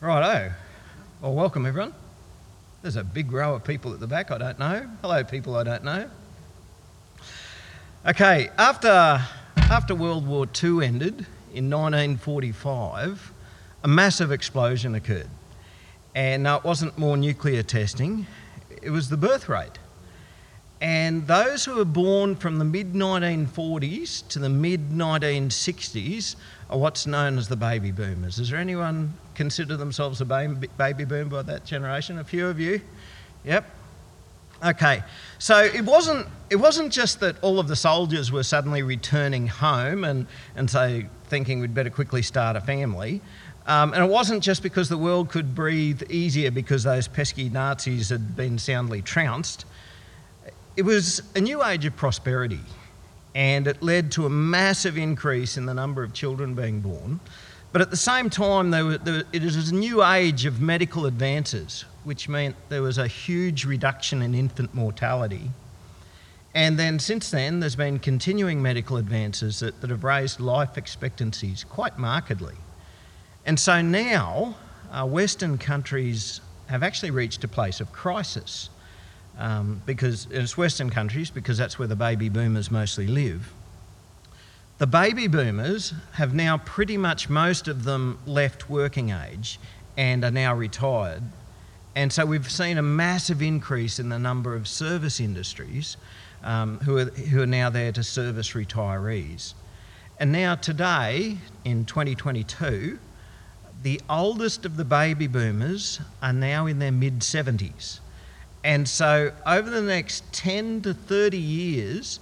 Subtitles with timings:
[0.00, 0.52] Righto.
[1.20, 1.92] Well, welcome everyone.
[2.82, 4.88] There's a big row of people at the back I don't know.
[5.02, 6.08] Hello, people I don't know.
[8.06, 9.20] Okay, after,
[9.56, 13.32] after World War II ended in 1945,
[13.82, 15.30] a massive explosion occurred.
[16.14, 18.28] And no, it wasn't more nuclear testing,
[18.80, 19.80] it was the birth rate.
[20.80, 26.36] And those who were born from the mid 1940s to the mid 1960s
[26.70, 28.36] are what's known as the baby boomers.
[28.36, 32.18] Does there anyone consider themselves a baby, boom by that generation?
[32.18, 32.80] A few of you?
[33.44, 33.64] Yep.
[34.64, 35.04] Okay,
[35.38, 40.02] so it wasn't, it wasn't just that all of the soldiers were suddenly returning home
[40.02, 43.20] and, and so thinking we'd better quickly start a family.
[43.68, 48.08] Um, and it wasn't just because the world could breathe easier because those pesky Nazis
[48.08, 49.64] had been soundly trounced.
[50.74, 52.60] It was a new age of prosperity,
[53.38, 57.20] and it led to a massive increase in the number of children being born.
[57.70, 61.06] But at the same time, there were, there, it was a new age of medical
[61.06, 65.52] advances, which meant there was a huge reduction in infant mortality.
[66.52, 71.62] And then since then, there's been continuing medical advances that, that have raised life expectancies
[71.62, 72.56] quite markedly.
[73.46, 74.56] And so now,
[74.90, 78.68] uh, Western countries have actually reached a place of crisis
[79.38, 83.52] um, because it's Western countries, because that's where the baby boomers mostly live.
[84.78, 89.58] The baby boomers have now pretty much most of them left working age
[89.96, 91.22] and are now retired.
[91.96, 95.96] And so we've seen a massive increase in the number of service industries
[96.44, 99.54] um, who, are, who are now there to service retirees.
[100.20, 102.98] And now, today, in 2022,
[103.82, 108.00] the oldest of the baby boomers are now in their mid 70s.
[108.64, 112.20] And so, over the next 10 to 30 years,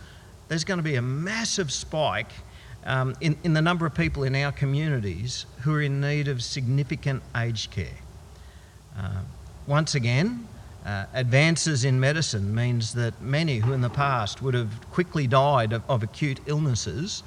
[0.48, 2.30] there's going to be a massive spike
[2.84, 6.42] um, in, in the number of people in our communities who are in need of
[6.42, 7.98] significant aged care.
[8.96, 9.22] Uh,
[9.66, 10.46] once again,
[10.84, 15.72] uh, advances in medicine means that many who in the past would have quickly died
[15.72, 17.24] of, of acute illnesses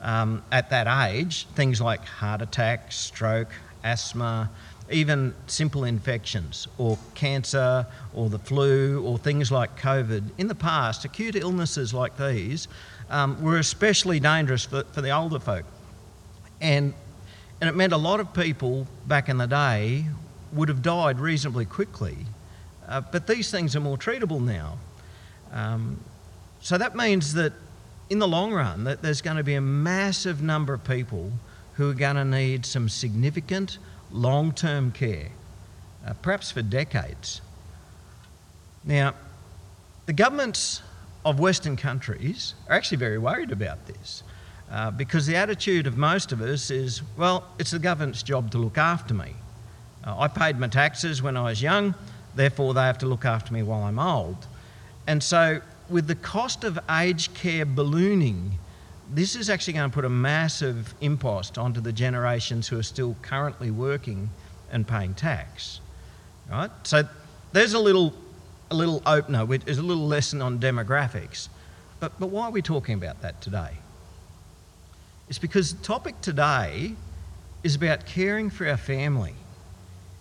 [0.00, 3.50] um, at that age, things like heart attack, stroke,
[3.82, 4.48] asthma,
[4.90, 10.30] even simple infections or cancer or the flu or things like COVID.
[10.38, 12.68] In the past, acute illnesses like these
[13.08, 15.64] um, were especially dangerous for, for the older folk.
[16.60, 16.94] And,
[17.60, 20.06] and it meant a lot of people back in the day
[20.52, 22.16] would have died reasonably quickly.
[22.88, 24.78] Uh, but these things are more treatable now.
[25.52, 25.98] Um,
[26.60, 27.52] so that means that
[28.08, 31.30] in the long run, that there's going to be a massive number of people
[31.74, 33.78] who are going to need some significant
[34.12, 35.28] long term care,
[36.06, 37.40] uh, perhaps for decades.
[38.84, 39.14] Now,
[40.06, 40.82] the governments
[41.24, 44.22] of Western countries are actually very worried about this
[44.70, 48.58] uh, because the attitude of most of us is well, it's the government's job to
[48.58, 49.34] look after me.
[50.04, 51.94] Uh, I paid my taxes when I was young,
[52.34, 54.46] therefore, they have to look after me while I'm old.
[55.06, 58.58] And so, with the cost of aged care ballooning,
[59.12, 63.16] this is actually going to put a massive impost onto the generations who are still
[63.22, 64.30] currently working
[64.70, 65.80] and paying tax.
[66.50, 66.70] Right?
[66.84, 67.02] So
[67.52, 68.14] there's a little,
[68.70, 71.48] a little opener, there's a little lesson on demographics.
[71.98, 73.72] But, but why are we talking about that today?
[75.28, 76.94] It's because the topic today
[77.62, 79.34] is about caring for our family,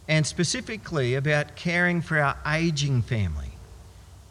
[0.08, 3.52] and specifically about caring for our aging family,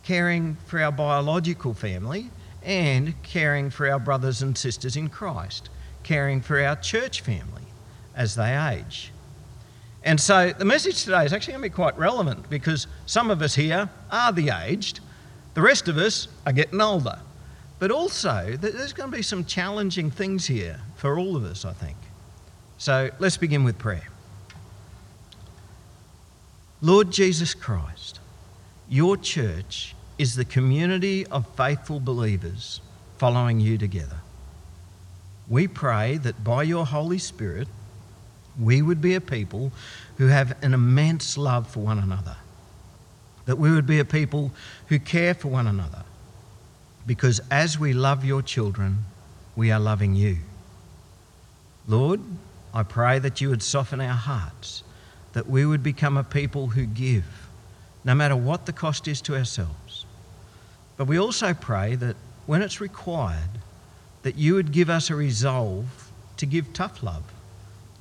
[0.03, 2.31] caring for our biological family,
[2.63, 5.69] and caring for our brothers and sisters in Christ,
[6.03, 7.63] caring for our church family
[8.15, 9.13] as they age.
[10.03, 13.43] And so the message today is actually going to be quite relevant because some of
[13.43, 15.01] us here are the aged,
[15.55, 17.19] the rest of us are getting older.
[17.79, 21.73] But also, there's going to be some challenging things here for all of us, I
[21.73, 21.97] think.
[22.77, 24.09] So let's begin with prayer.
[26.81, 28.21] Lord Jesus Christ,
[28.89, 32.81] your church is the community of faithful believers
[33.19, 34.17] following you together.
[35.49, 37.69] We pray that by your Holy Spirit,
[38.61, 39.73] we would be a people
[40.19, 42.37] who have an immense love for one another,
[43.47, 44.53] that we would be a people
[44.89, 46.03] who care for one another,
[47.07, 49.05] because as we love your children,
[49.55, 50.39] we are loving you.
[51.87, 52.21] Lord,
[52.75, 54.83] I pray that you would soften our hearts,
[55.33, 57.49] that we would become a people who give,
[58.05, 59.88] no matter what the cost is to ourselves
[60.99, 62.17] but we also pray that
[62.47, 63.51] when it's required,
[64.23, 67.23] that you would give us a resolve to give tough love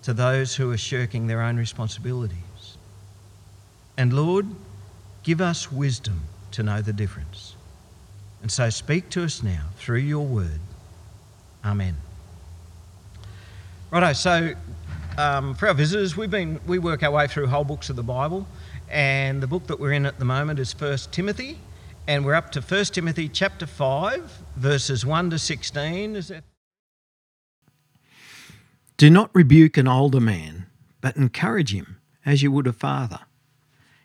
[0.01, 2.77] to those who are shirking their own responsibilities.
[3.97, 4.47] And Lord,
[5.23, 6.21] give us wisdom
[6.51, 7.55] to know the difference.
[8.41, 10.59] And so speak to us now through your word.
[11.63, 11.97] Amen.
[13.91, 14.53] Righto, so
[15.17, 18.03] um, for our visitors, we've been we work our way through whole books of the
[18.03, 18.47] Bible,
[18.89, 21.57] and the book that we're in at the moment is First Timothy,
[22.07, 26.15] and we're up to First Timothy chapter five, verses one to sixteen.
[26.15, 26.43] Is that?
[28.95, 30.65] Do not rebuke an older man,
[31.01, 33.19] but encourage him as you would a father.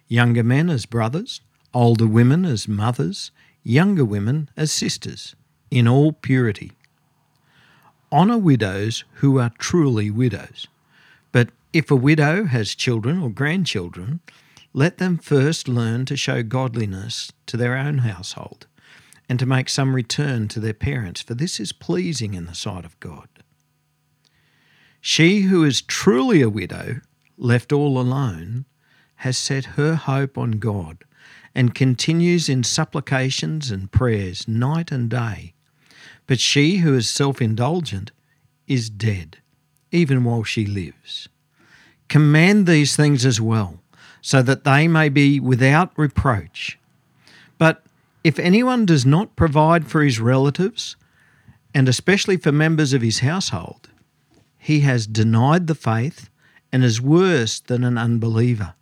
[0.08, 1.40] Younger men as brothers,
[1.72, 3.30] older women as mothers,
[3.62, 5.34] younger women as sisters,
[5.70, 6.72] in all purity.
[8.10, 10.66] Honour widows who are truly widows.
[11.30, 14.20] But if a widow has children or grandchildren,
[14.72, 18.66] let them first learn to show godliness to their own household
[19.28, 22.84] and to make some return to their parents, for this is pleasing in the sight
[22.84, 23.28] of God.
[25.00, 27.00] She who is truly a widow,
[27.36, 28.66] left all alone,
[29.16, 31.04] has set her hope on God
[31.54, 35.54] and continues in supplications and prayers night and day
[36.26, 38.10] but she who is self indulgent
[38.66, 39.38] is dead,
[39.90, 41.28] even while she lives.
[42.08, 43.81] Command these things as well,
[44.22, 46.78] so that they may be without reproach.
[47.58, 47.84] But
[48.24, 50.96] if anyone does not provide for his relatives,
[51.74, 53.90] and especially for members of his household,
[54.58, 56.30] he has denied the faith
[56.72, 58.72] and is worse than an unbeliever.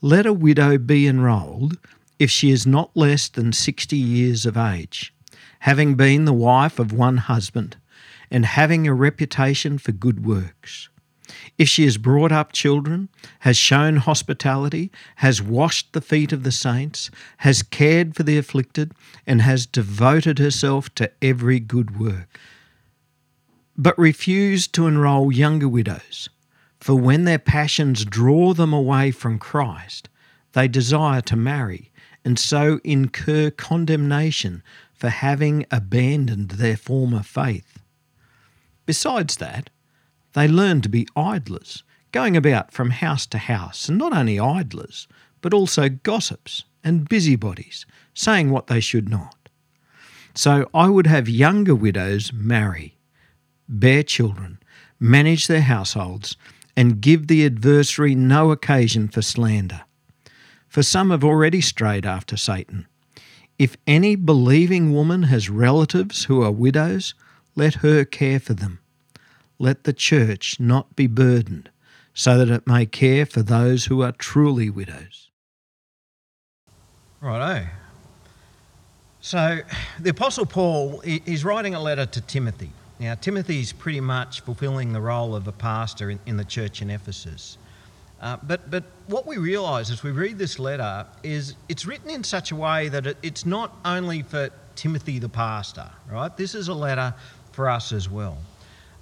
[0.00, 1.78] Let a widow be enrolled
[2.20, 5.12] if she is not less than sixty years of age
[5.60, 7.76] having been the wife of one husband,
[8.30, 10.88] and having a reputation for good works.
[11.58, 13.08] If she has brought up children,
[13.40, 18.92] has shown hospitality, has washed the feet of the saints, has cared for the afflicted,
[19.26, 22.38] and has devoted herself to every good work.
[23.76, 26.28] But refuse to enrol younger widows,
[26.78, 30.10] for when their passions draw them away from Christ,
[30.52, 31.90] they desire to marry,
[32.24, 34.62] and so incur condemnation
[34.92, 37.78] for having abandoned their former faith.
[38.84, 39.70] Besides that,
[40.36, 45.08] they learn to be idlers, going about from house to house, and not only idlers,
[45.40, 49.48] but also gossips and busybodies, saying what they should not.
[50.34, 52.98] So I would have younger widows marry,
[53.66, 54.58] bear children,
[55.00, 56.36] manage their households,
[56.76, 59.84] and give the adversary no occasion for slander.
[60.68, 62.86] For some have already strayed after Satan.
[63.58, 67.14] If any believing woman has relatives who are widows,
[67.54, 68.80] let her care for them.
[69.58, 71.70] Let the church not be burdened,
[72.12, 75.30] so that it may care for those who are truly widows.
[77.20, 77.66] Righto.
[79.20, 79.58] So
[79.98, 82.70] the Apostle Paul is writing a letter to Timothy.
[83.00, 86.80] Now, Timothy is pretty much fulfilling the role of a pastor in, in the church
[86.80, 87.58] in Ephesus.
[88.20, 92.24] Uh, but, but what we realise as we read this letter is it's written in
[92.24, 96.34] such a way that it, it's not only for Timothy the pastor, right?
[96.36, 97.12] This is a letter
[97.52, 98.38] for us as well.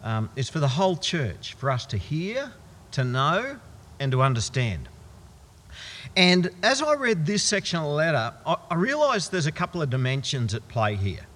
[0.05, 2.53] Um, it's for the whole church, for us to hear,
[2.93, 3.57] to know,
[3.99, 4.89] and to understand.
[6.17, 9.83] And as I read this section of the letter, I, I realised there's a couple
[9.83, 11.27] of dimensions at play here.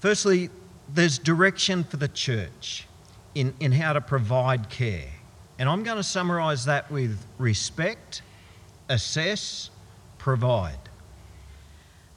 [0.00, 0.50] Firstly,
[0.92, 2.86] there's direction for the church
[3.34, 5.08] in, in how to provide care.
[5.58, 8.22] And I'm going to summarise that with respect,
[8.88, 9.70] assess,
[10.18, 10.78] provide.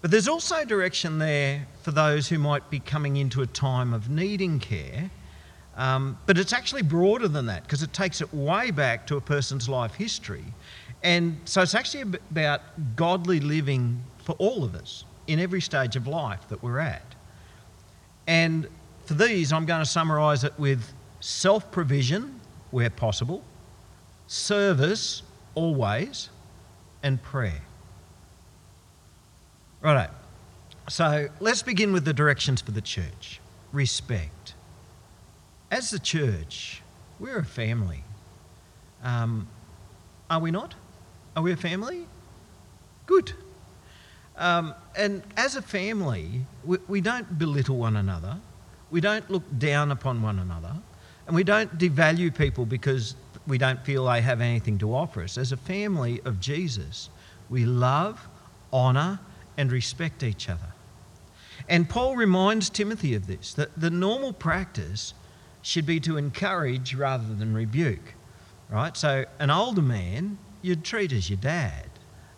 [0.01, 4.09] But there's also direction there for those who might be coming into a time of
[4.09, 5.11] needing care.
[5.77, 9.21] Um, but it's actually broader than that because it takes it way back to a
[9.21, 10.45] person's life history.
[11.03, 12.61] And so it's actually about
[12.95, 17.15] godly living for all of us in every stage of life that we're at.
[18.27, 18.67] And
[19.05, 22.39] for these, I'm going to summarise it with self provision
[22.71, 23.43] where possible,
[24.27, 25.21] service
[25.53, 26.29] always,
[27.03, 27.61] and prayer.
[29.81, 30.11] Righto.
[30.89, 33.39] So let's begin with the directions for the church.
[33.71, 34.54] Respect.
[35.71, 36.81] As the church,
[37.19, 38.03] we're a family.
[39.03, 39.47] Um,
[40.29, 40.75] are we not?
[41.35, 42.05] Are we a family?
[43.05, 43.33] Good.
[44.37, 48.37] Um, and as a family, we, we don't belittle one another.
[48.91, 50.75] We don't look down upon one another.
[51.27, 53.15] And we don't devalue people because
[53.47, 55.37] we don't feel they have anything to offer us.
[55.37, 57.09] As a family of Jesus,
[57.49, 58.27] we love,
[58.71, 59.19] honour,
[59.57, 60.73] and respect each other.
[61.67, 65.13] And Paul reminds Timothy of this that the normal practice
[65.65, 68.13] should be to encourage rather than rebuke.
[68.69, 68.95] Right?
[68.95, 71.89] So, an older man, you'd treat as your dad.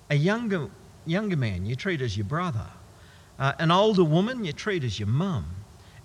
[0.09, 0.69] A younger,
[1.05, 2.67] younger man, you treat as your brother.
[3.37, 5.45] Uh, an older woman, you treat as your mum.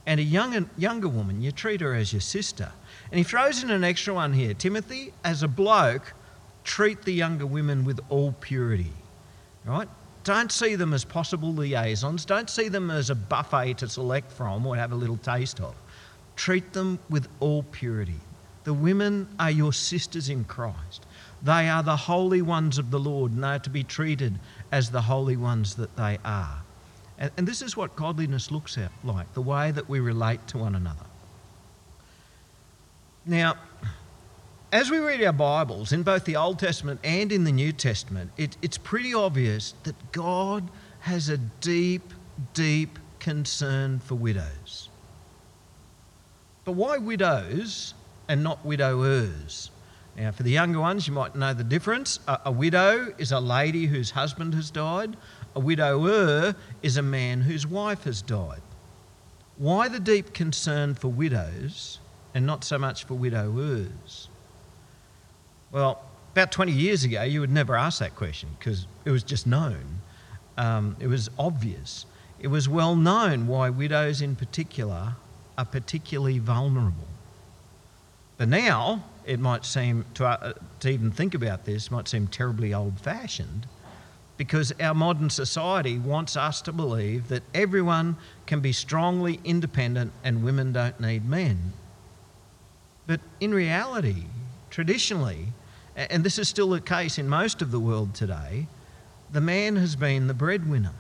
[0.05, 2.73] And a young, younger woman, you treat her as your sister.
[3.12, 6.14] And he throws in an extra one here Timothy, as a bloke,
[6.64, 8.93] treat the younger women with all purity.
[9.64, 9.88] Right?
[10.25, 12.25] Don't see them as possible liaisons.
[12.25, 15.76] Don't see them as a buffet to select from or have a little taste of.
[16.42, 18.18] Treat them with all purity.
[18.64, 21.06] The women are your sisters in Christ.
[21.40, 24.40] They are the holy ones of the Lord, and they are to be treated
[24.72, 26.64] as the holy ones that they are.
[27.16, 30.58] And, and this is what godliness looks at, like the way that we relate to
[30.58, 31.06] one another.
[33.25, 33.54] Now,
[34.72, 38.32] as we read our Bibles in both the Old Testament and in the New Testament,
[38.37, 40.68] it, it's pretty obvious that God
[41.02, 42.12] has a deep,
[42.52, 44.88] deep concern for widows.
[46.64, 47.95] But why widows
[48.28, 49.71] and not widowers?
[50.16, 52.21] Now, for the younger ones, you might know the difference.
[52.28, 55.16] A, a, widow is a lady whose husband has died,
[55.54, 58.61] a widower is a man whose wife has died.
[59.57, 61.99] Why the deep concern for widows
[62.35, 64.28] and not so much for widowers?
[65.71, 66.02] Well,
[66.33, 70.00] about 20 years ago, you would never ask that question because it was just known.
[70.59, 72.07] Um, it was obvious.
[72.38, 75.14] It was well known why widows in particular
[75.62, 77.07] are particularly vulnerable.
[78.37, 82.75] But now, it might seem, to, uh, to even think about this, might seem terribly
[82.75, 83.69] old fashioned
[84.37, 88.16] because our modern society wants us to believe that everyone
[88.47, 91.73] can be strongly independent and women don't need men.
[93.07, 94.25] But in reality,
[94.69, 95.47] traditionally,
[95.95, 98.66] and this is still the case in most of the world today,
[99.31, 100.95] the man has been the breadwinner.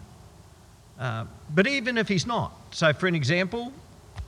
[1.00, 3.72] Uh, but even if he's not, so for an example,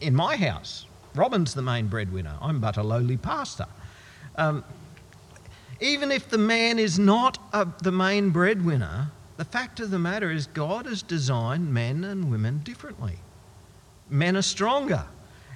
[0.00, 2.36] in my house, Robin's the main breadwinner.
[2.40, 3.66] I'm but a lowly pastor.
[4.36, 4.64] Um,
[5.80, 10.30] even if the man is not a, the main breadwinner, the fact of the matter
[10.30, 13.18] is God has designed men and women differently.
[14.08, 15.04] Men are stronger.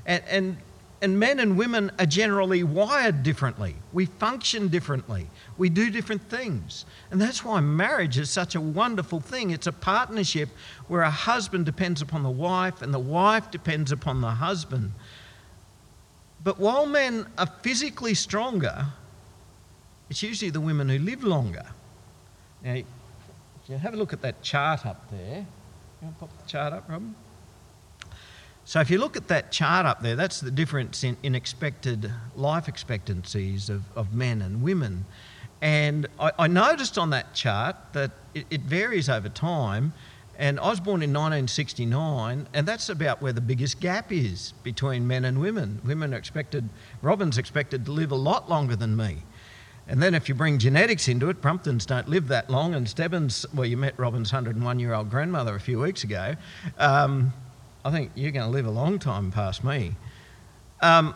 [0.06, 0.56] And, and
[1.00, 3.76] and men and women are generally wired differently.
[3.92, 5.28] We function differently.
[5.56, 6.84] We do different things.
[7.10, 9.50] And that's why marriage is such a wonderful thing.
[9.50, 10.48] It's a partnership
[10.88, 14.92] where a husband depends upon the wife and the wife depends upon the husband.
[16.42, 18.86] But while men are physically stronger,
[20.10, 21.66] it's usually the women who live longer.
[22.64, 25.46] Now, you have a look at that chart up there.
[26.00, 27.14] You want to pop the chart up, Robin?
[28.68, 32.12] So if you look at that chart up there, that's the difference in, in expected
[32.36, 35.06] life expectancies of, of men and women.
[35.62, 39.94] And I, I noticed on that chart that it, it, varies over time.
[40.36, 45.06] And I was born in 1969, and that's about where the biggest gap is between
[45.06, 45.80] men and women.
[45.82, 46.68] Women are expected,
[47.00, 49.22] Robin's expected to live a lot longer than me.
[49.86, 53.46] And then if you bring genetics into it, Prumptons don't live that long, and Stebbins,
[53.54, 56.34] well, you met Robin's 101 year old grandmother a few weeks ago.
[56.76, 57.32] Um,
[57.88, 59.96] I think you're going to live a long time past me.
[60.82, 61.14] Um,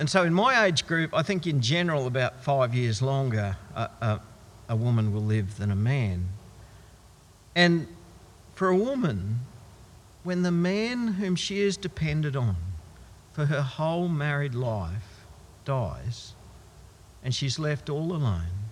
[0.00, 3.82] and so, in my age group, I think in general about five years longer a,
[4.00, 4.20] a,
[4.68, 6.30] a woman will live than a man.
[7.54, 7.86] And
[8.56, 9.40] for a woman,
[10.24, 12.56] when the man whom she is dependent on
[13.30, 15.24] for her whole married life
[15.64, 16.34] dies
[17.22, 18.70] and she's left all alone,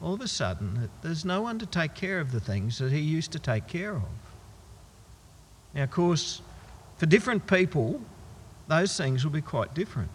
[0.00, 3.00] all of a sudden there's no one to take care of the things that he
[3.00, 4.25] used to take care of.
[5.76, 6.40] Now, of course,
[6.96, 8.00] for different people,
[8.66, 10.08] those things will be quite different.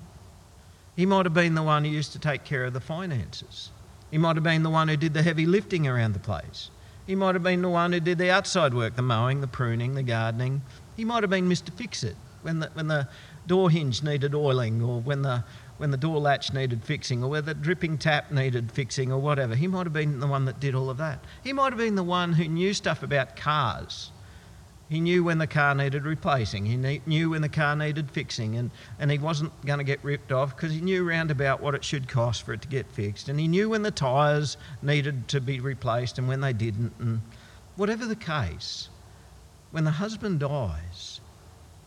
[0.96, 3.70] He might have been the one who used to take care of the finances.
[4.10, 6.72] He might have been the one who did the heavy lifting around the place.
[7.06, 9.94] He might have been the one who did the outside work, the mowing, the pruning,
[9.94, 10.64] the gardening.
[10.98, 11.72] He might have been Mr.
[11.72, 13.08] Fix It when the, when the
[13.46, 15.44] door hinge needed oiling or when the,
[15.78, 19.54] when the door latch needed fixing or where the dripping tap needed fixing or whatever.
[19.56, 21.24] He might have been the one that did all of that.
[21.44, 24.12] He might have been the one who knew stuff about cars
[24.92, 26.66] he knew when the car needed replacing.
[26.66, 30.34] He knew when the car needed fixing, and, and he wasn't going to get ripped
[30.34, 33.30] off because he knew round about what it should cost for it to get fixed.
[33.30, 36.92] And he knew when the tyres needed to be replaced and when they didn't.
[37.00, 37.22] And
[37.78, 38.90] whatever the case,
[39.72, 41.22] when the husband dies,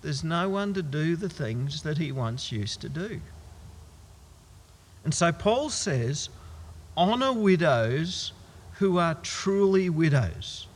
[0.01, 3.21] there's no one to do the things that he once used to do.
[5.05, 6.31] And so Paul says,
[6.97, 8.33] honour widows
[8.79, 10.69] who are truly widows.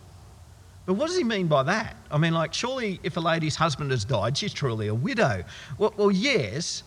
[0.88, 1.97] But what does he mean by that?
[2.11, 5.45] I mean, like, surely if a lady's husband has died, she's truly a widow.
[5.76, 6.83] Well, well, yes,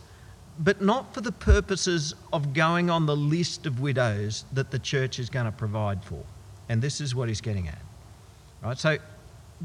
[0.58, 5.20] but not for the purposes of going on the list of widows that the church
[5.20, 6.24] is going to provide for.
[6.67, 7.77] And this is what he's getting at.
[8.63, 8.79] Right?
[8.79, 8.98] So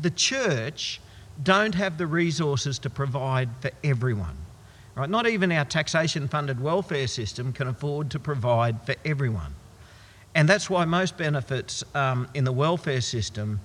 [0.03, 1.01] the church
[1.43, 4.37] don't have the resources to provide for everyone.
[4.97, 5.09] Right?
[5.09, 9.55] Not even our taxation funded welfare system can afford to provide for everyone.
[10.35, 13.61] And that's why most benefits um, in the welfare system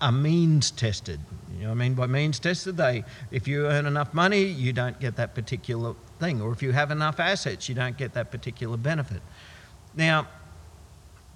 [0.00, 1.20] are means tested.
[1.58, 2.76] You know I mean by means tested?
[2.76, 6.72] They, if you earn enough money, you don't get that particular thing, or if you
[6.72, 9.22] have enough assets, you don't get that particular benefit.
[9.94, 10.26] Now,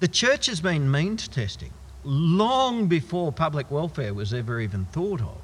[0.01, 1.73] the church has been means testing
[2.05, 5.41] long before public welfare was ever even thought of.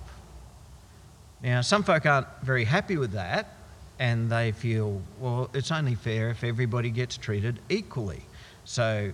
[1.42, 3.54] Now, some folk aren't very happy with that,
[3.98, 8.22] and they feel, well, it's only fair if everybody gets treated equally.
[8.64, 9.12] So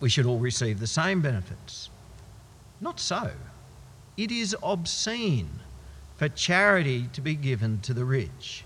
[0.00, 1.90] we should all receive the same benefits.
[2.80, 3.32] Not so.
[4.16, 5.60] It is obscene
[6.16, 8.64] for charity to be given to the rich.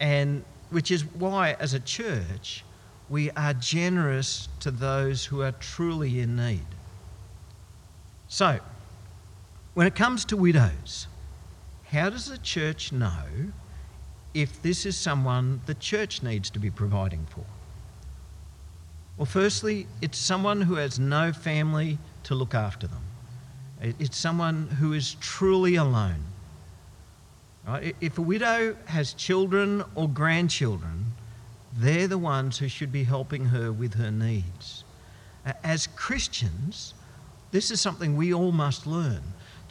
[0.00, 2.64] And which is why, as a church,
[3.08, 6.66] we are generous to those who are truly in need.
[8.28, 8.60] So,
[9.74, 11.06] when it comes to widows,
[11.90, 13.52] how does the church know
[14.32, 17.44] if this is someone the church needs to be providing for?
[19.16, 23.02] Well, firstly, it's someone who has no family to look after them.
[23.80, 26.24] It's someone who is truly alone.
[28.00, 31.12] If a widow has children or grandchildren,
[31.76, 34.84] they're the ones who should be helping her with her needs.
[35.62, 36.94] As Christians,
[37.50, 39.22] this is something we all must learn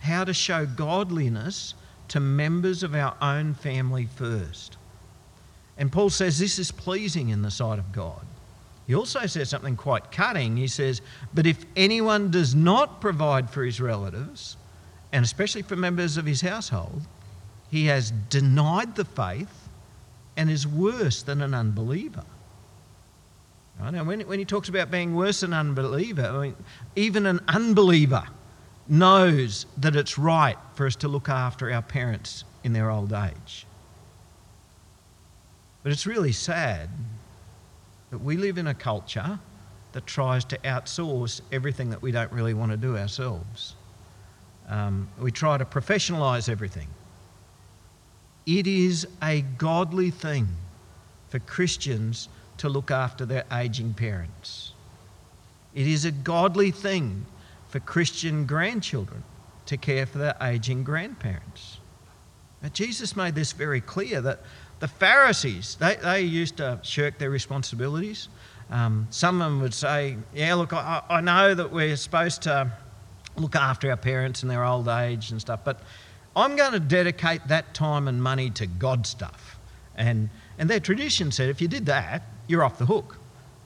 [0.01, 1.73] how to show godliness
[2.09, 4.77] to members of our own family first.
[5.77, 8.25] And Paul says this is pleasing in the sight of God.
[8.87, 10.57] He also says something quite cutting.
[10.57, 11.01] He says,
[11.33, 14.57] But if anyone does not provide for his relatives,
[15.11, 17.03] and especially for members of his household,
[17.69, 19.69] he has denied the faith
[20.35, 22.23] and is worse than an unbeliever.
[23.79, 23.93] Right?
[23.93, 26.55] Now, when, when he talks about being worse than an unbeliever, I mean,
[26.95, 28.23] even an unbeliever
[28.87, 33.65] knows that it's right for us to look after our parents in their old age.
[35.83, 36.89] But it's really sad
[38.13, 39.39] that we live in a culture
[39.93, 43.73] that tries to outsource everything that we don't really want to do ourselves.
[44.69, 46.89] Um, we try to professionalise everything.
[48.45, 50.47] It is a godly thing
[51.29, 54.73] for Christians to look after their aging parents.
[55.73, 57.25] It is a godly thing
[57.67, 59.23] for Christian grandchildren
[59.65, 61.79] to care for their aging grandparents.
[62.61, 64.41] Now, Jesus made this very clear that
[64.79, 68.27] the Pharisees, they, they used to shirk their responsibilities.
[68.69, 72.71] Um, some of them would say, Yeah, look, I, I know that we're supposed to
[73.37, 75.81] look after our parents in their old age and stuff, but
[76.35, 79.57] I'm going to dedicate that time and money to God stuff.
[79.95, 83.17] And, and their tradition said if you did that, you're off the hook.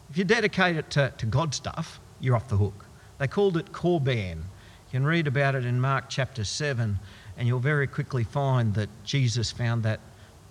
[0.10, 2.86] If you dedicate it to, to God stuff, you're off the hook.
[3.18, 4.38] They called it Korban.
[4.38, 7.00] You can read about it in Mark chapter 7,
[7.38, 10.00] and you'll very quickly find that Jesus found that,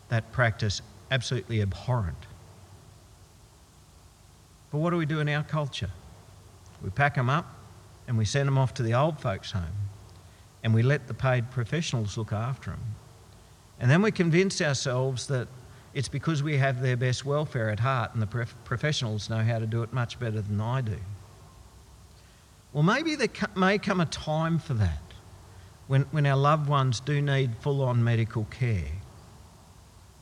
[0.08, 2.26] that practice absolutely abhorrent.
[4.70, 5.90] But what do we do in our culture?
[6.82, 7.46] We pack them up
[8.06, 9.64] and we send them off to the old folks' home
[10.62, 12.80] and we let the paid professionals look after them.
[13.78, 15.48] And then we convince ourselves that
[15.94, 19.58] it's because we have their best welfare at heart and the prof- professionals know how
[19.58, 20.98] to do it much better than I do.
[22.72, 25.00] Well, maybe there may come a time for that
[25.86, 28.90] when, when our loved ones do need full on medical care.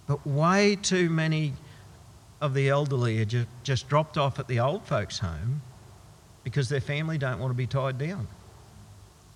[0.07, 1.55] But way too many
[2.41, 5.63] of the elderly are just, just dropped off at the old folks' home
[6.43, 8.29] because their family don't want to be tied down.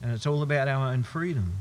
[0.02, 1.54] And it's all about our own freedom.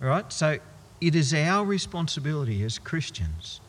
[0.00, 0.32] All right?
[0.32, 0.58] So
[1.00, 3.60] it is our responsibility as Christians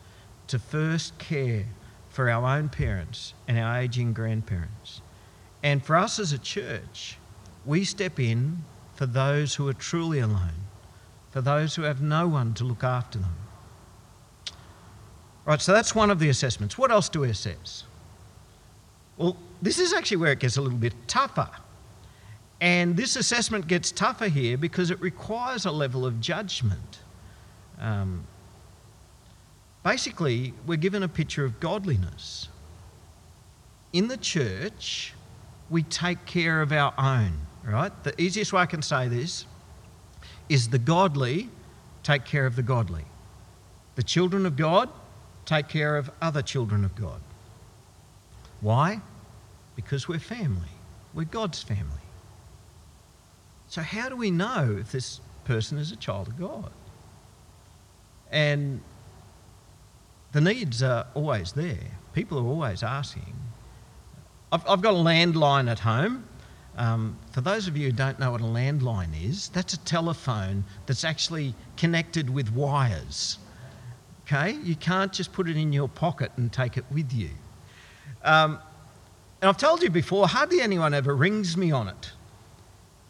[0.48, 1.66] to first care
[2.08, 5.02] for our own parents and our aging grandparents.
[5.62, 7.18] And for us as a church,
[7.66, 10.67] we step in for those who are truly alone,
[11.30, 13.34] for those who have no one to look after them.
[15.44, 16.76] Right, so that's one of the assessments.
[16.76, 17.84] What else do we assess?
[19.16, 21.48] Well, this is actually where it gets a little bit tougher.
[22.60, 27.00] And this assessment gets tougher here because it requires a level of judgment.
[27.80, 28.24] Um,
[29.84, 32.48] basically, we're given a picture of godliness.
[33.92, 35.14] In the church,
[35.70, 37.32] we take care of our own,
[37.64, 37.92] right?
[38.04, 39.46] The easiest way I can say this
[40.48, 41.48] is the godly
[42.02, 43.04] take care of the godly.
[43.96, 44.88] The children of God
[45.44, 47.20] take care of other children of God.
[48.60, 49.00] Why?
[49.76, 50.68] Because we're family.
[51.14, 52.02] We're God's family.
[53.68, 56.70] So, how do we know if this person is a child of God?
[58.30, 58.80] And
[60.32, 61.98] the needs are always there.
[62.12, 63.34] People are always asking.
[64.52, 66.24] I've, I've got a landline at home.
[66.78, 70.64] Um, for those of you who don't know what a landline is, that's a telephone
[70.86, 73.38] that's actually connected with wires.
[74.22, 74.52] Okay?
[74.62, 77.30] You can't just put it in your pocket and take it with you.
[78.22, 78.60] Um,
[79.42, 82.12] and I've told you before, hardly anyone ever rings me on it.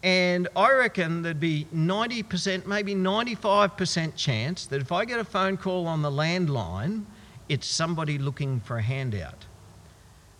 [0.02, 5.58] And I reckon there'd be 90%, maybe 95% chance that if I get a phone
[5.58, 7.04] call on the landline,
[7.50, 9.44] it's somebody looking for a handout.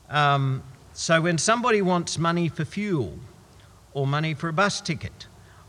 [0.09, 0.63] Um,
[0.99, 3.21] so when somebody wants money for fuel,
[3.95, 5.29] or money for a bus ticket,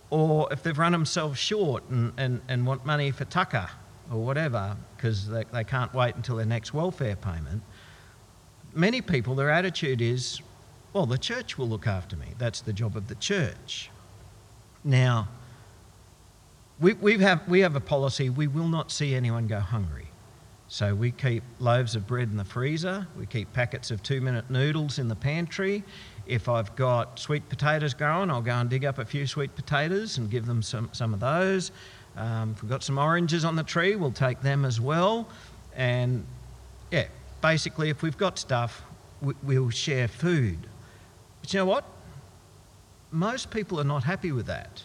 [0.10, 3.70] or if they've run themselves short and, and, and want money for tucker
[4.12, 7.62] or whatever because they, they can't wait until their next welfare payment,
[8.74, 10.42] many people, their attitude is,
[10.94, 12.30] well, the church will look after me.
[12.40, 13.92] That's the job of the church.
[14.84, 15.28] Now,
[16.80, 20.09] we, we, have, we have a policy we will not see anyone go hungry.
[20.72, 24.52] So we keep loaves of bread in the freezer, we keep packets of two minute
[24.52, 25.84] noodles in the pantry.
[26.28, 30.20] If I've got sweet potatoes growing, I'll go and dig up a few sweet potatoes
[30.20, 31.72] and give them some, some of those.
[32.16, 35.28] Um, if we've got some oranges on the tree, we'll take them as well.
[35.76, 36.24] And
[36.92, 37.08] yeah,
[37.42, 38.84] basically, if we've got stuff,
[39.22, 40.60] we, we'll share food.
[41.42, 41.84] But you know what?
[43.10, 44.84] Most people are not happy with that.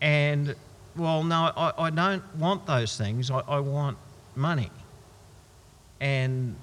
[0.00, 0.56] And,
[0.96, 3.30] well, no, I, I don't want those things.
[3.30, 3.98] I, I want
[4.34, 4.70] money.
[6.00, 6.56] And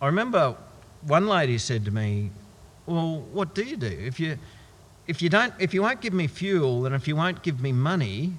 [0.00, 0.56] I remember
[1.02, 2.30] one lady said to me,
[2.86, 3.86] well, what do you do?
[3.86, 4.38] If you,
[5.06, 7.72] if you, don't, if you won't give me fuel and if you won't give me
[7.72, 8.32] money,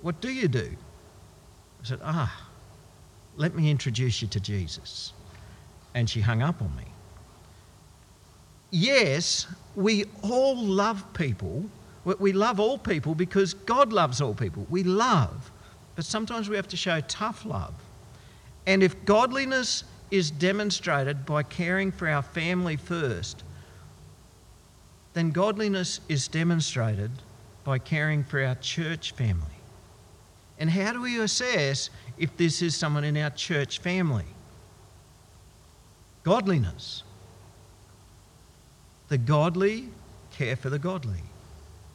[0.00, 0.70] what do you do?
[1.82, 2.48] I said, Ah,
[3.36, 5.12] let me introduce you to Jesus.
[5.94, 6.84] And she hung up on me.
[8.70, 11.64] Yes, we all love people.
[12.04, 14.66] We love all people because God loves all people.
[14.70, 15.52] We love.
[15.94, 17.74] But sometimes we have to show tough love.
[18.66, 23.42] And if godliness is demonstrated by caring for our family first,
[25.14, 27.10] then godliness is demonstrated
[27.64, 29.46] by caring for our church family.
[30.58, 34.26] And how do we assess if this is someone in our church family?
[36.22, 37.02] Godliness.
[39.08, 39.88] The godly
[40.30, 41.22] care for the godly.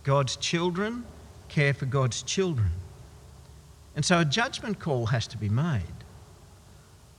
[0.03, 1.05] God's children
[1.49, 2.71] care for God's children.
[3.95, 5.81] And so a judgment call has to be made.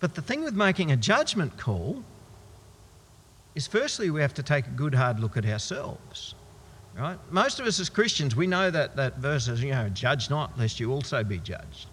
[0.00, 2.02] But the thing with making a judgment call
[3.54, 6.34] is firstly, we have to take a good hard look at ourselves.
[6.96, 7.18] Right?
[7.30, 10.58] Most of us as Christians, we know that, that verse is, you know, judge not
[10.58, 11.86] lest you also be judged.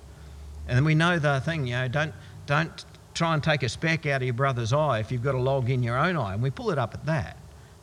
[0.67, 2.13] And then we know the thing, you know, don't,
[2.47, 5.39] don't try and take a speck out of your brother's eye if you've got a
[5.39, 6.33] log in your own eye.
[6.33, 7.37] And we pull it up at that.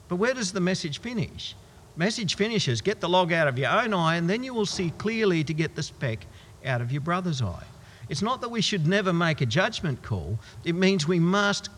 [0.08, 1.54] But where does the message finish?
[1.96, 4.90] Message finishes get the log out of your own eye, and then you will see
[4.98, 6.26] clearly to get the speck
[6.64, 7.64] out of your brother's eye.
[8.08, 11.68] It's not that we should never make a judgment call, it means we must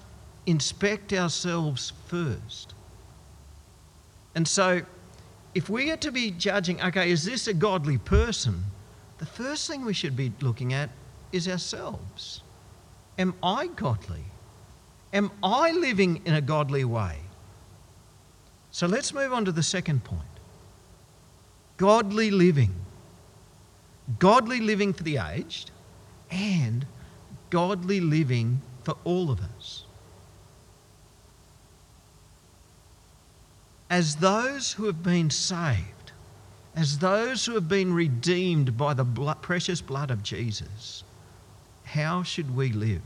[0.47, 2.75] inspect ourselves first.
[4.35, 4.83] And so,
[5.55, 8.65] if we are to be judging, okay, is this a godly person?
[9.19, 10.91] The first thing we should be looking at
[11.33, 12.43] is ourselves.
[13.19, 14.25] Am I godly?
[15.13, 17.19] Am I living in a godly way?
[18.73, 20.23] So let's move on to the second point
[21.77, 22.75] godly living.
[24.19, 25.71] Godly living for the aged
[26.35, 26.85] and
[27.51, 29.85] godly living for all of us.
[33.89, 36.13] As those who have been saved,
[36.75, 41.05] as those who have been redeemed by the blood, precious blood of Jesus,
[41.85, 43.03] how should we live?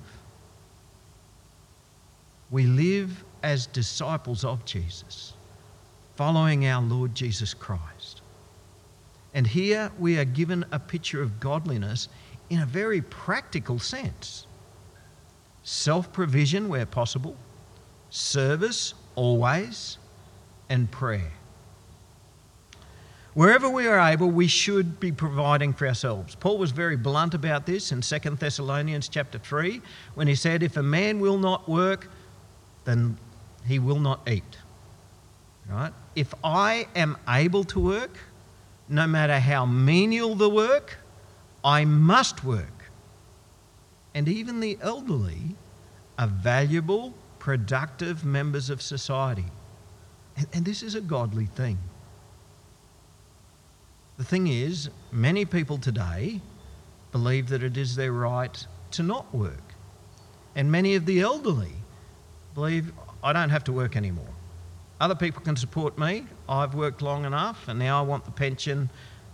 [2.50, 5.34] We live as disciples of Jesus,
[6.16, 8.22] following our Lord Jesus Christ.
[9.34, 12.08] And here we are given a picture of godliness
[12.50, 14.46] in a very practical sense
[15.62, 17.36] self provision where possible,
[18.10, 19.98] service always,
[20.68, 21.32] and prayer.
[23.34, 26.34] Wherever we are able, we should be providing for ourselves.
[26.34, 29.80] Paul was very blunt about this in 2 Thessalonians chapter 3
[30.14, 32.10] when he said, If a man will not work,
[32.84, 33.18] then
[33.66, 34.58] he will not eat.
[35.70, 35.92] Right?
[36.16, 38.18] If I am able to work,
[38.88, 40.96] no matter how menial the work,
[41.68, 42.90] I must work.
[44.14, 45.54] And even the elderly
[46.18, 49.44] are valuable, productive members of society.
[50.38, 51.76] And, and this is a godly thing.
[54.16, 56.40] The thing is, many people today
[57.12, 59.74] believe that it is their right to not work.
[60.56, 61.74] And many of the elderly
[62.54, 64.34] believe, I don't have to work anymore.
[65.02, 66.24] Other people can support me.
[66.48, 68.88] I've worked long enough, and now I want the pension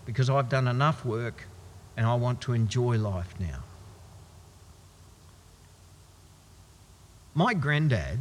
[0.05, 1.47] because I've done enough work
[1.97, 3.63] and I want to enjoy life now.
[7.35, 8.19] My granddad,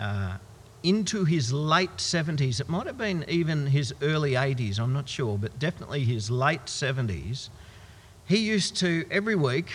[0.00, 0.38] uh,
[0.82, 5.38] into his late 70s, it might have been even his early 80s, I'm not sure,
[5.38, 7.48] but definitely his late 70s,
[8.26, 9.70] he used to every week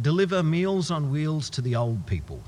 [0.00, 2.40] deliver meals on wheels to the old people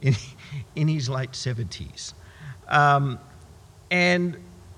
[0.00, 0.14] in,
[0.76, 2.14] in his late 70s.
[2.68, 3.18] Um,
[3.90, 4.36] and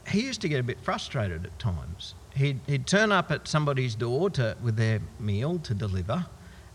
[0.08, 3.94] he used to get a bit frustrated at times he'd, he'd turn up at somebody's
[3.94, 6.26] door to, with their meal to deliver,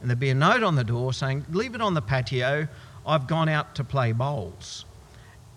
[0.02, 2.68] and there'd be a note on the door saying, Leave it on the patio,
[3.06, 4.86] I've gone out to play bowls.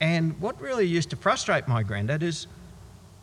[0.00, 2.46] And what really used to frustrate my granddad is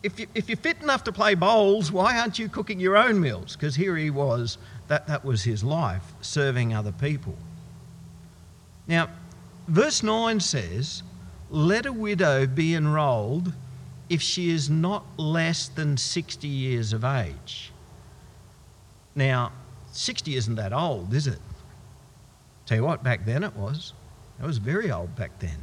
[0.02, 3.20] if, you, if you're fit enough to play bowls, why aren't you cooking your own
[3.20, 3.56] meals?
[3.56, 7.34] Because here he was, that, that was his life, serving other people.
[8.86, 9.08] Now,
[9.66, 11.02] verse 9 says,
[11.48, 13.54] Let a widow be enrolled
[14.08, 17.72] if she is not less than 60 years of age.
[19.14, 19.52] Now,
[19.92, 21.38] 60 isn't that old, is it?
[22.66, 23.92] Tell you what, back then it was.
[24.42, 25.58] It was very old back then.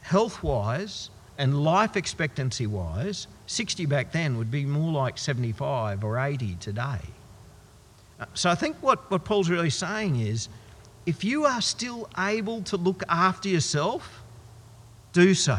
[0.00, 6.18] Health wise and life expectancy wise, 60 back then would be more like 75 or
[6.18, 7.00] 80 today.
[8.20, 10.48] Uh, so I think what, what Paul's really saying is
[11.06, 14.22] if you are still able to look after yourself,
[15.12, 15.58] do so.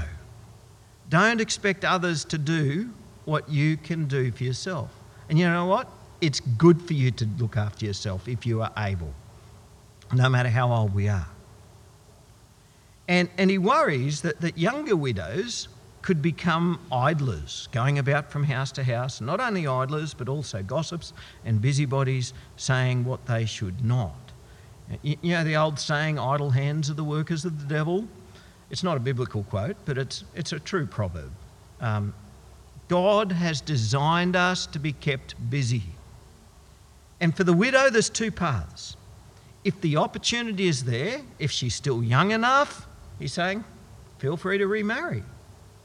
[1.10, 2.90] Don't expect others to do
[3.26, 4.90] what you can do for yourself.
[5.30, 5.88] And you know what?
[6.22, 9.14] It's good for you to look after yourself if you are able,
[10.14, 11.28] no matter how old we are.
[13.08, 15.68] And, and he worries that, that younger widows
[16.02, 21.14] could become idlers, going about from house to house, not only idlers, but also gossips
[21.46, 24.16] and busybodies saying what they should not.
[25.02, 28.08] You, know the old saying, idle hands are the workers of the devil?
[28.74, 31.32] It's not a biblical quote, but it's, it's a true proverb.
[31.80, 32.12] Um,
[32.88, 35.84] God has designed us to be kept busy.
[37.22, 38.98] And for the widow, there's two paths.
[39.64, 42.88] If the opportunity is there, if she's still young enough,
[43.20, 43.64] he's saying,
[44.18, 45.22] feel free to remarry,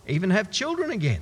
[0.06, 1.20] even have children again.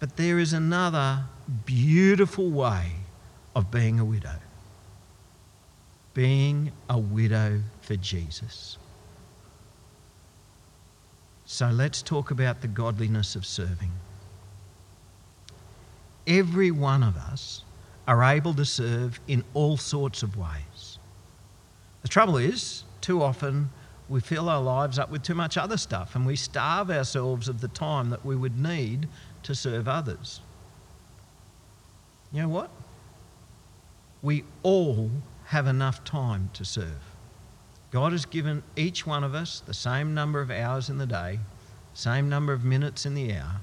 [0.00, 1.24] But there is another
[1.66, 2.92] beautiful way
[3.54, 4.38] of being a widow
[6.14, 8.78] being a widow for Jesus.
[11.46, 13.92] So let's talk about the godliness of serving.
[16.26, 17.62] Every one of us
[18.08, 20.98] are able to serve in all sorts of ways.
[22.02, 23.70] The trouble is, too often
[24.08, 27.60] we fill our lives up with too much other stuff and we starve ourselves of
[27.60, 29.08] the time that we would need
[29.42, 30.40] to serve others.
[32.32, 32.70] You know what?
[34.22, 35.10] We all
[35.46, 37.13] have enough time to serve.
[37.94, 41.38] God has given each one of us the same number of hours in the day,
[41.92, 43.60] same number of minutes in the hour.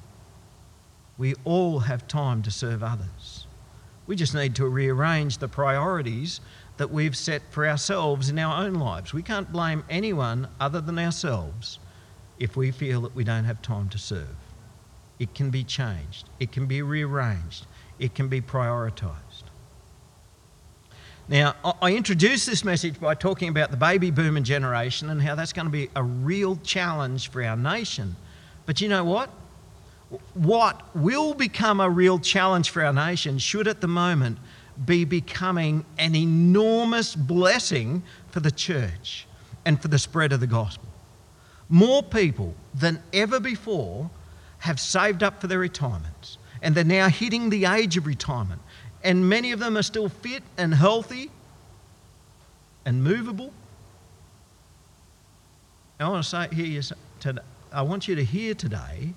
[1.18, 3.46] We all have time to serve others.
[4.08, 6.40] We just need to rearrange the priorities
[6.78, 9.14] that we've set for ourselves in our own lives.
[9.14, 11.80] We can't blame anyone other than ourselves
[12.40, 14.38] if we feel that we don't have time to serve.
[15.20, 17.66] It can be changed, it can be rearranged,
[18.00, 19.51] it can be prioritised.
[21.28, 25.54] Now, I introduced this message by talking about the baby boomer generation and how that's
[25.54, 28.16] going to be a real challenge for our nation.
[28.66, 29.30] But you know what?
[30.34, 34.40] What will become a real challenge for our nation should at the moment
[34.86, 39.28] be becoming an enormous blessing for the church
[39.66, 40.88] and for the spread of the gospel.
[41.70, 44.10] More people than ever before
[44.60, 48.62] have saved up for their retirements and they're now hitting the age of retirement
[49.04, 51.32] and many of them are still fit and healthy
[52.86, 53.54] and movable.
[56.00, 56.82] I want to say here,
[57.72, 59.14] I want you to hear today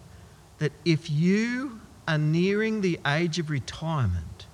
[0.59, 4.47] that if you are nearing the age of retirement,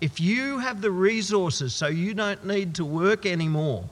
[0.00, 3.84] if you have the resources so you don't need to work anymore,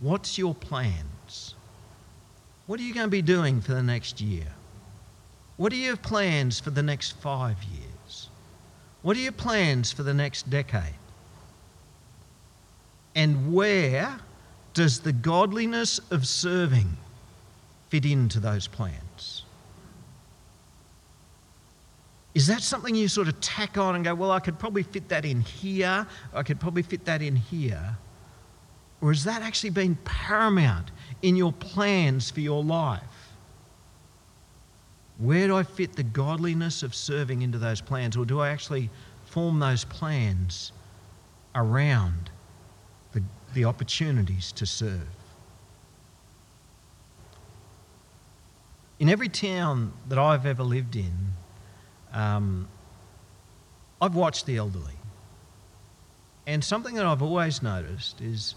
[0.00, 1.54] what's your plans?
[2.66, 4.46] What are you going to be doing for the next year?
[5.56, 7.91] What are your plans for the next five years?
[9.02, 10.94] What are your plans for the next decade?
[13.14, 14.20] And where
[14.74, 16.96] does the godliness of serving
[17.90, 19.42] fit into those plans?
[22.34, 25.08] Is that something you sort of tack on and go, well, I could probably fit
[25.10, 27.96] that in here, I could probably fit that in here?
[29.02, 33.21] Or has that actually been paramount in your plans for your life?
[35.18, 38.16] Where do I fit the godliness of serving into those plans?
[38.16, 38.90] Or do I actually
[39.26, 40.72] form those plans
[41.54, 42.30] around
[43.12, 43.22] the,
[43.54, 45.08] the opportunities to serve?
[48.98, 51.32] In every town that I've ever lived in,
[52.12, 52.68] um,
[54.00, 54.94] I've watched the elderly.
[56.46, 58.54] And something that I've always noticed is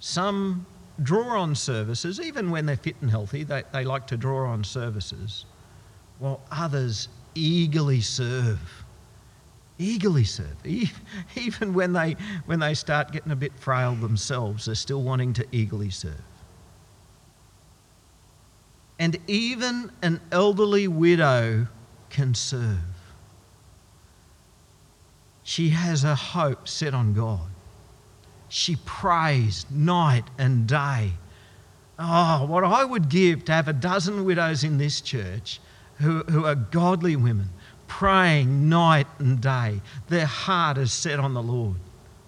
[0.00, 0.66] some
[1.02, 4.64] draw on services, even when they're fit and healthy, they, they like to draw on
[4.64, 5.44] services
[6.18, 8.84] while others eagerly serve.
[9.78, 10.56] Eagerly serve.
[11.36, 15.46] Even when they, when they start getting a bit frail themselves, they're still wanting to
[15.52, 16.22] eagerly serve.
[18.98, 21.68] And even an elderly widow
[22.10, 22.78] can serve.
[25.44, 27.48] She has a hope set on God.
[28.48, 31.12] She prays night and day
[31.98, 35.60] Oh, what I would give to have a dozen widows in this church
[35.98, 37.50] who, who are godly women,
[37.86, 39.80] praying night and day.
[40.08, 41.76] Their heart is set on the Lord.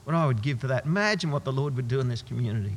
[0.05, 0.87] What I would give for that.
[0.87, 2.75] Imagine what the Lord would do in this community.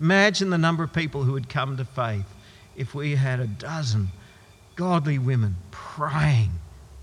[0.00, 2.26] Imagine the number of people who would come to faith
[2.76, 4.08] if we had a dozen
[4.74, 6.50] godly women praying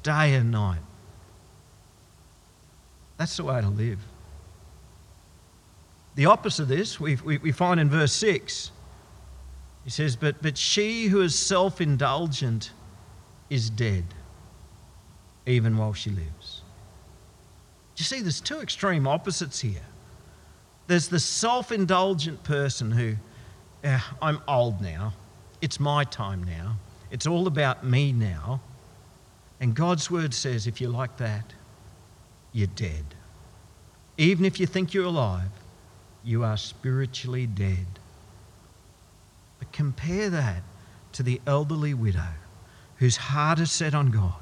[0.03, 0.81] day and night.
[3.17, 3.99] That's the way to live.
[6.15, 8.71] The opposite of this, we, we, we find in verse 6.
[9.83, 12.71] He says, but, but she who is self indulgent
[13.53, 14.03] is dead,
[15.45, 16.63] even while she lives.
[17.95, 19.85] You see, there's two extreme opposites here.
[20.87, 23.13] There's the self indulgent person who,
[23.83, 25.13] eh, I'm old now,
[25.61, 26.77] it's my time now,
[27.11, 28.59] it's all about me now.
[29.59, 31.53] And God's word says, if you're like that,
[32.53, 33.05] you're dead.
[34.17, 35.51] Even if you think you're alive,
[36.23, 37.85] you are spiritually dead.
[39.59, 40.63] But compare that
[41.13, 42.33] to the elderly widow
[43.03, 44.39] whose heart is set on God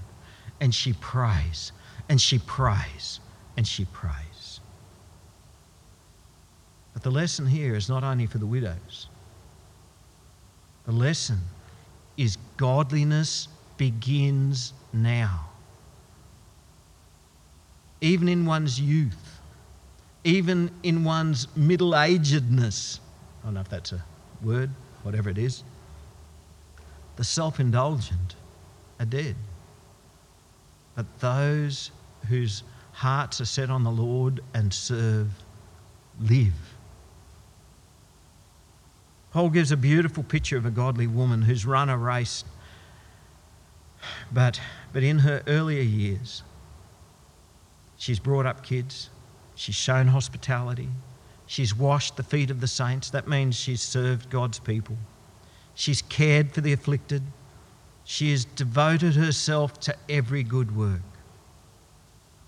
[0.59, 1.71] and she prays
[2.07, 3.19] and she prays
[3.57, 4.59] and she prays.
[6.93, 9.07] But the lesson here is not only for the widows,
[10.85, 11.39] the lesson
[12.17, 13.47] is godliness
[13.77, 15.49] begins now.
[17.99, 19.39] Even in one's youth,
[20.23, 22.99] even in one's middle agedness.
[23.41, 24.03] I don't know if that's a
[24.43, 24.69] word,
[25.01, 25.63] whatever it is.
[27.15, 28.35] The self indulgent
[29.01, 29.35] are dead.
[30.95, 31.91] But those
[32.29, 35.31] whose hearts are set on the Lord and serve
[36.19, 36.53] live.
[39.31, 42.43] Paul gives a beautiful picture of a godly woman who's run a race,
[44.31, 44.59] but,
[44.93, 46.43] but in her earlier years,
[47.97, 49.09] she's brought up kids,
[49.55, 50.89] she's shown hospitality,
[51.47, 53.09] she's washed the feet of the saints.
[53.09, 54.97] That means she's served God's people,
[55.73, 57.23] she's cared for the afflicted,
[58.03, 61.01] she has devoted herself to every good work.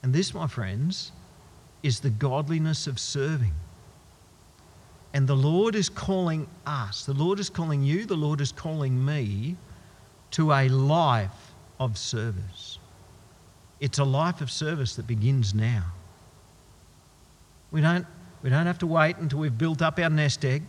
[0.01, 1.11] And this, my friends,
[1.81, 3.53] is the godliness of serving.
[5.13, 9.03] And the Lord is calling us, the Lord is calling you, the Lord is calling
[9.03, 9.55] me
[10.31, 12.79] to a life of service.
[13.79, 15.83] It's a life of service that begins now.
[17.71, 18.07] We don't,
[18.41, 20.63] we don't have to wait until we've built up our nest egg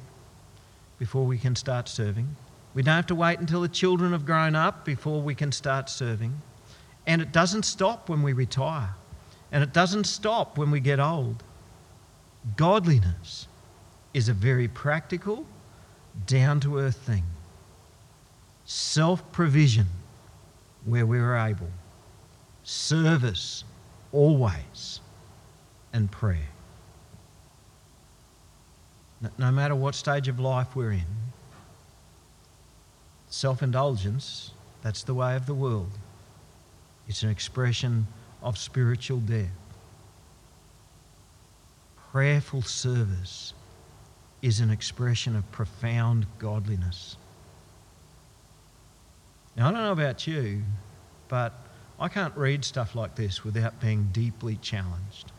[0.98, 2.36] before we can start serving.
[2.74, 5.88] We don't have to wait until the children have grown up before we can start
[5.88, 6.42] serving.
[7.06, 8.94] And it doesn't stop when we retire.
[9.52, 11.44] And it doesn't stop when we get old.
[12.56, 13.46] Godliness
[14.12, 15.46] is a very practical,
[16.26, 17.24] down to earth thing.
[18.64, 19.86] Self provision
[20.84, 21.70] where we're able,
[22.64, 23.64] service
[24.12, 25.00] always,
[25.92, 26.48] and prayer.
[29.38, 31.06] No matter what stage of life we're in,
[33.34, 35.90] self indulgence, that's the way of the world.
[37.08, 38.06] It's an expression
[38.42, 39.50] of spiritual death.
[42.12, 43.52] Prayerful service
[44.40, 47.16] is an expression of profound godliness.
[49.56, 50.62] Now, I don't know about you,
[51.28, 51.54] but
[51.98, 55.32] I can't read stuff like this without being deeply challenged.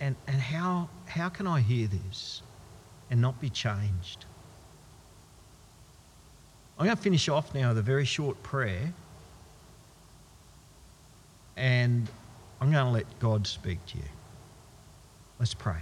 [0.00, 2.42] And, and how, how can I hear this
[3.10, 4.24] and not be changed?
[6.78, 8.92] I'm going to finish off now with a very short prayer.
[11.56, 12.08] And
[12.60, 14.04] I'm going to let God speak to you.
[15.38, 15.78] Let's pray.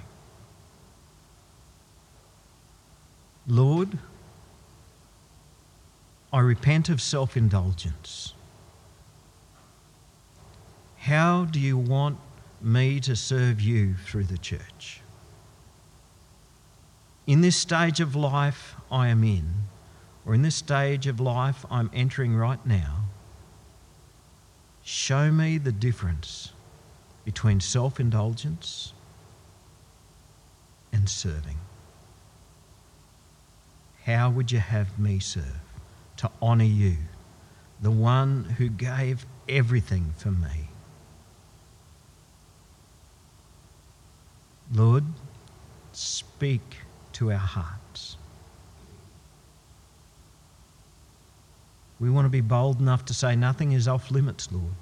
[3.46, 3.98] Lord,
[6.32, 8.34] I repent of self indulgence.
[10.98, 12.18] How do you want
[12.60, 15.00] me to serve you through the church?
[17.26, 19.52] In this stage of life I am in,
[20.24, 23.04] or in this stage of life I'm entering right now,
[24.82, 26.52] show me the difference
[27.24, 28.92] between self indulgence
[30.92, 31.58] and serving.
[34.04, 35.60] How would you have me serve?
[36.18, 36.96] To honour you,
[37.80, 40.68] the one who gave everything for me.
[44.72, 45.04] Lord,
[45.92, 46.78] speak
[47.14, 47.81] to our hearts.
[52.02, 54.74] We want to be bold enough to say nothing is off limits, Lord.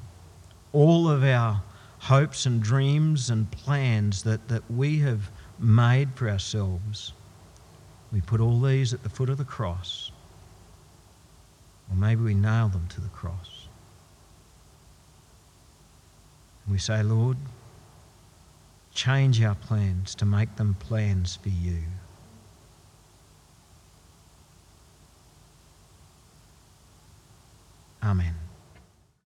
[0.72, 1.62] All of our
[1.98, 7.12] hopes and dreams and plans that, that we have made for ourselves
[8.12, 10.10] we put all these at the foot of the cross.
[11.90, 13.68] Or maybe we nail them to the cross.
[16.64, 17.36] And we say, Lord,
[18.94, 21.78] change our plans to make them plans for you.
[28.02, 28.49] Amen.